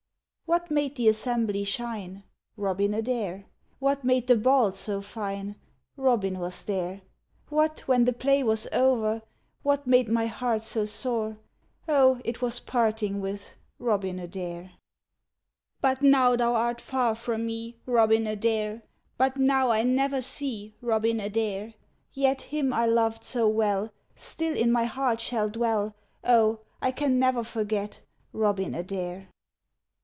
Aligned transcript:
What 0.45 0.69
made 0.69 0.97
the 0.97 1.07
assembly 1.07 1.63
shine? 1.63 2.25
Robin 2.57 2.93
Adair: 2.93 3.45
What 3.79 4.03
made 4.03 4.27
the 4.27 4.35
ball 4.35 4.73
so 4.73 5.01
fine? 5.01 5.55
Robin 5.95 6.39
was 6.39 6.63
there: 6.65 7.03
What, 7.47 7.79
when 7.87 8.03
the 8.03 8.11
play 8.11 8.43
was 8.43 8.67
o'er, 8.73 9.21
What 9.63 9.87
made 9.87 10.09
my 10.09 10.25
heart 10.25 10.61
so 10.63 10.83
sore? 10.83 11.37
O, 11.87 12.19
it 12.25 12.41
was 12.41 12.59
parting 12.59 13.21
with 13.21 13.53
Robin 13.79 14.19
Adair! 14.19 14.73
But 15.79 16.01
now 16.01 16.35
thou 16.35 16.53
art 16.55 16.81
far 16.81 17.15
from 17.15 17.45
me, 17.45 17.77
Robin 17.85 18.27
Adair; 18.27 18.81
But 19.17 19.37
now 19.37 19.69
I 19.69 19.83
never 19.83 20.19
see 20.21 20.75
Robin 20.81 21.21
Adair; 21.21 21.75
Yet 22.11 22.41
him 22.41 22.73
I 22.73 22.85
loved 22.87 23.23
so 23.23 23.47
well 23.47 23.93
Still 24.17 24.57
in 24.57 24.69
my 24.69 24.83
heart 24.83 25.21
shall 25.21 25.47
dwell; 25.47 25.95
O, 26.25 26.59
I 26.81 26.91
can 26.91 27.19
ne'er 27.19 27.45
forget 27.45 28.01
Robin 28.33 28.75
Adair! 28.75 29.29